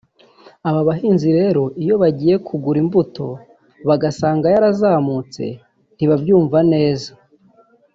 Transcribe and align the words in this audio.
aba 0.69 0.81
bahinzi 0.89 1.27
rero 1.39 1.63
iyo 1.81 1.95
bagiye 2.01 2.35
kugura 2.47 2.77
imbuto 2.83 3.25
bagasanga 3.87 4.45
yarazamutse 4.53 5.43
ntibabyumva 5.95 6.59
neza 6.73 7.11